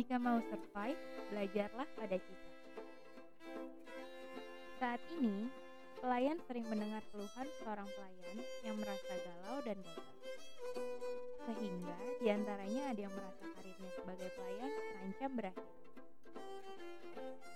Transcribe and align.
Jika 0.00 0.16
mau 0.16 0.40
survive, 0.48 0.96
belajarlah 1.28 1.84
pada 1.92 2.16
cicak. 2.16 2.56
Saat 4.80 4.96
ini, 5.20 5.52
pelayan 6.00 6.40
sering 6.48 6.64
mendengar 6.72 7.04
keluhan 7.12 7.44
seorang 7.60 7.84
pelayan 7.84 8.40
yang 8.64 8.80
merasa 8.80 9.12
galau 9.12 9.60
dan 9.60 9.76
gagal. 9.76 10.16
Sehingga 11.44 11.96
di 12.16 12.32
antaranya 12.32 12.96
ada 12.96 13.00
yang 13.04 13.12
merasa 13.12 13.44
karirnya 13.52 13.90
sebagai 13.92 14.28
pelayan 14.40 14.70
terancam 14.72 15.30
berakhir. 15.36 15.68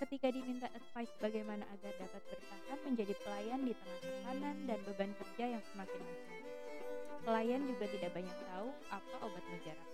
Ketika 0.05 0.29
diminta 0.29 0.69
advice 0.77 1.17
bagaimana 1.25 1.65
agar 1.81 1.97
dapat 1.97 2.23
bertahan 2.29 2.79
menjadi 2.85 3.15
pelayan 3.25 3.65
di 3.65 3.73
tengah 3.73 4.01
tekanan 4.05 4.57
dan 4.69 4.79
beban 4.85 5.17
kerja 5.17 5.45
yang 5.49 5.65
semakin 5.73 6.03
besar, 6.13 6.41
pelayan 7.25 7.65
juga 7.73 7.89
tidak 7.89 8.13
banyak 8.13 8.37
tahu 8.53 8.69
apa 8.93 9.15
obat 9.25 9.45
mujarabnya. 9.49 9.94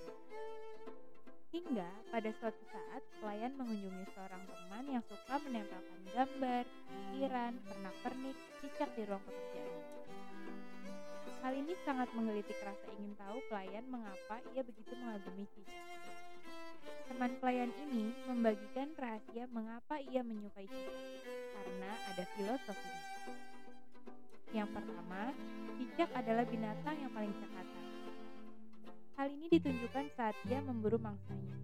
Hingga 1.71 2.11
pada 2.11 2.27
suatu 2.43 2.59
saat 2.75 2.99
pelayan 3.23 3.55
mengunjungi 3.55 4.03
seorang 4.11 4.43
teman 4.43 4.91
yang 4.91 5.07
suka 5.07 5.39
menempelkan 5.39 6.03
gambar, 6.11 6.67
pikiran, 6.67 7.53
pernak-pernik, 7.63 8.35
cicak 8.59 8.91
di 8.99 9.07
ruang 9.07 9.23
pekerjaannya. 9.23 9.87
Hal 11.47 11.53
ini 11.55 11.71
sangat 11.87 12.11
menggelitik 12.11 12.59
rasa 12.67 12.91
ingin 12.99 13.15
tahu 13.15 13.39
pelayan 13.47 13.87
mengapa 13.87 14.43
ia 14.51 14.67
begitu 14.67 14.99
mengagumi 14.99 15.47
cicak. 15.55 15.87
Teman 17.07 17.39
pelayan 17.39 17.71
ini 17.87 18.19
membagikan 18.27 18.91
rahasia 18.99 19.47
mengapa 19.55 20.03
ia 20.11 20.27
menyukai 20.27 20.67
cicak, 20.67 20.99
karena 21.55 21.91
ada 22.11 22.25
filosofinya. 22.35 23.05
Yang 24.51 24.75
pertama, 24.75 25.23
cicak 25.79 26.11
adalah 26.19 26.43
binatang 26.51 26.99
yang 26.99 27.15
paling 27.15 27.31
cekatan 27.39 27.80
Ini 29.31 29.47
ditunjukkan 29.47 30.07
saat 30.19 30.35
dia 30.43 30.59
memburu 30.59 30.99
mangsanya. 30.99 31.55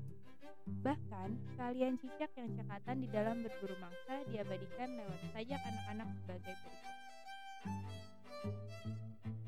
Bahkan, 0.86 1.58
kalian 1.58 1.98
cicak 1.98 2.30
yang 2.38 2.54
cekatan 2.54 3.02
di 3.02 3.08
dalam 3.10 3.42
berburu 3.42 3.74
mangsa 3.82 4.22
diabadikan 4.30 4.94
lewat 4.94 5.20
sajak 5.34 5.58
anak-anak 5.66 6.08
sebagai 6.22 6.54
berikut. 6.62 6.94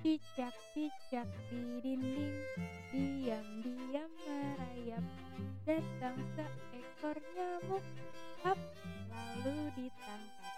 Cicak-cicak 0.02 1.28
di 1.50 1.62
dinding, 1.78 2.38
diam-diam 2.90 4.10
merayap, 4.26 5.04
datang 5.62 6.18
seekor 6.34 7.18
nyamuk, 7.38 7.84
hap, 8.42 8.58
lalu 9.10 9.58
ditangkap. 9.78 10.54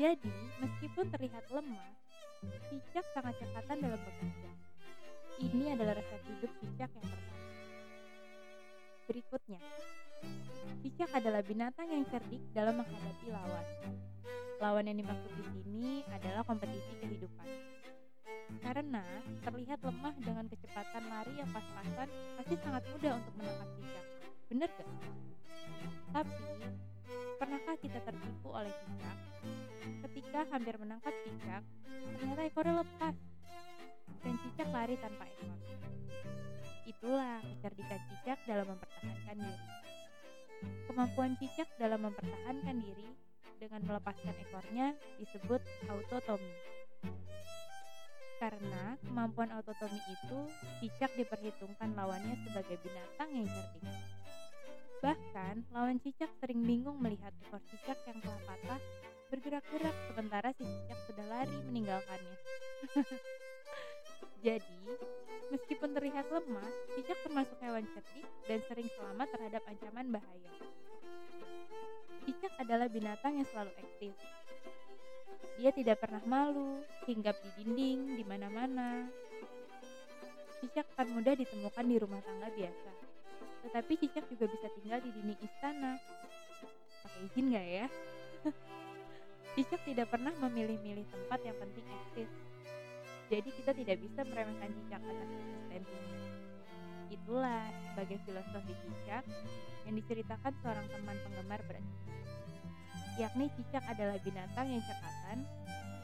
Jadi, 0.00 0.32
meskipun 0.64 1.12
terlihat 1.12 1.44
lemah, 1.52 1.88
cicak 2.72 3.04
sangat 3.12 3.36
cekatan 3.36 3.84
dalam 3.84 4.00
bekerja 4.00 4.33
Berikutnya, 9.04 9.60
cicak 10.80 11.12
adalah 11.12 11.44
binatang 11.44 11.92
yang 11.92 12.08
cerdik 12.08 12.40
dalam 12.56 12.80
menghadapi 12.80 13.28
lawan. 13.28 13.66
Lawan 14.64 14.88
yang 14.88 14.96
dimaksud 14.96 15.28
di 15.28 15.44
sini 15.52 15.88
adalah 16.08 16.40
kompetisi 16.40 16.88
kehidupan. 17.04 17.44
Karena 18.64 19.04
terlihat 19.44 19.84
lemah 19.84 20.16
dengan 20.24 20.48
kecepatan 20.48 21.04
lari 21.04 21.36
yang 21.36 21.50
pas-pasan, 21.52 22.08
pasti 22.40 22.54
sangat 22.64 22.82
mudah 22.96 23.12
untuk 23.20 23.34
menangkap 23.36 23.68
cicak. 23.76 24.04
Bener 24.48 24.68
gak? 24.72 24.88
Tapi, 26.16 26.36
pernahkah 27.36 27.76
kita 27.76 27.98
tertipu 28.08 28.48
oleh 28.56 28.72
cicak? 28.72 29.18
Ketika 30.08 30.40
hampir 30.48 30.80
menangkap 30.80 31.12
cicak, 31.28 31.62
ternyata 32.16 32.40
ekornya 32.48 32.74
lepas 32.80 33.16
dan 34.24 34.34
cicak 34.40 34.68
lari 34.72 34.96
tanpa 34.96 35.28
ekor. 35.28 35.63
Itulah 36.84 37.40
kecerdikan 37.40 38.00
cicak 38.12 38.38
dalam 38.44 38.66
mempertahankan 38.76 39.36
diri. 39.40 39.68
Kemampuan 40.88 41.32
cicak 41.40 41.68
dalam 41.80 42.00
mempertahankan 42.08 42.76
diri 42.80 43.10
dengan 43.56 43.80
melepaskan 43.88 44.36
ekornya 44.44 44.92
disebut 45.16 45.60
autotomi. 45.88 46.52
Karena 48.36 49.00
kemampuan 49.00 49.48
autotomi 49.56 49.96
itu, 49.96 50.38
cicak 50.84 51.16
diperhitungkan 51.16 51.96
lawannya 51.96 52.36
sebagai 52.44 52.76
binatang 52.84 53.30
yang 53.32 53.48
cerdik. 53.48 53.84
Bahkan, 55.00 55.54
lawan 55.72 55.96
cicak 56.00 56.28
sering 56.40 56.64
bingung 56.64 57.00
melihat 57.00 57.32
ekor 57.44 57.60
cicak 57.72 57.96
yang 58.08 58.18
telah 58.20 58.40
patah 58.44 58.80
bergerak-gerak 59.32 59.96
sementara 60.12 60.48
si 60.56 60.64
cicak 60.64 60.98
sudah 61.08 61.26
lari 61.28 61.58
meninggalkannya. 61.72 62.36
Jadi, 64.44 64.80
meskipun 65.48 65.96
terlihat 65.96 66.28
lemah, 66.28 66.68
cicak 66.92 67.18
termasuk 67.24 67.56
hewan 67.64 67.88
cerdik 67.96 68.28
dan 68.44 68.60
sering 68.68 68.88
selamat 68.92 69.28
terhadap 69.32 69.62
ancaman 69.64 70.06
bahaya. 70.12 70.52
Cicak 72.24 72.52
adalah 72.60 72.88
binatang 72.88 73.40
yang 73.40 73.48
selalu 73.48 73.72
aktif. 73.80 74.12
Dia 75.60 75.70
tidak 75.70 76.02
pernah 76.02 76.20
malu, 76.28 76.82
hinggap 77.08 77.40
di 77.40 77.50
dinding, 77.62 78.20
di 78.20 78.24
mana-mana. 78.26 79.08
Cicak 80.60 80.88
akan 80.96 81.20
mudah 81.20 81.36
ditemukan 81.36 81.84
di 81.84 81.96
rumah 82.00 82.20
tangga 82.24 82.48
biasa. 82.52 82.90
Tetapi 83.64 83.92
cicak 83.96 84.24
juga 84.28 84.44
bisa 84.48 84.68
tinggal 84.76 85.00
di 85.00 85.10
dinding 85.12 85.40
istana. 85.40 85.96
Pakai 87.04 87.20
izin 87.32 87.52
gak 87.52 87.68
ya? 87.68 87.86
cicak 89.54 89.80
tidak 89.88 90.10
pernah 90.10 90.32
memilih-milih 90.42 91.06
tempat 91.08 91.40
yang 91.44 91.56
penting 91.56 91.86
eksis 91.86 92.53
jadi 93.34 93.50
kita 93.50 93.72
tidak 93.74 93.98
bisa 93.98 94.22
meremehkan 94.22 94.70
cicak 94.70 95.02
atas 95.02 95.28
eksistensinya. 95.42 96.22
Itulah 97.10 97.66
sebagai 97.90 98.18
filosofi 98.22 98.74
cicak 98.78 99.26
yang 99.90 99.94
diceritakan 99.98 100.54
seorang 100.62 100.86
teman 100.86 101.18
penggemar 101.26 101.58
berat. 101.66 101.82
Yakni 103.18 103.50
cicak 103.58 103.82
adalah 103.90 104.22
binatang 104.22 104.70
yang 104.70 104.82
cekatan, 104.86 105.38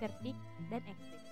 cerdik, 0.03 0.39
dan 0.75 0.83
eksis. 0.91 1.23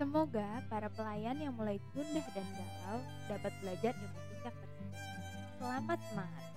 Semoga 0.00 0.64
para 0.72 0.88
pelayan 0.88 1.36
yang 1.44 1.52
mulai 1.60 1.76
gundah 1.92 2.24
dan 2.32 2.46
galau 2.56 3.04
dapat 3.28 3.52
belajar 3.60 3.92
ilmu 4.00 4.20
cicak 4.32 4.54
tersebut. 4.56 4.96
Selamat 5.60 6.00
semangat! 6.08 6.49